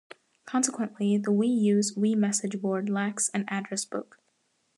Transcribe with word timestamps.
Consequently, 0.45 1.15
the 1.17 1.29
Wii 1.29 1.55
U's 1.59 1.93
Wii 1.95 2.15
Message 2.15 2.59
Board 2.59 2.89
lacks 2.89 3.29
an 3.35 3.45
Address 3.49 3.85
Book. 3.85 4.17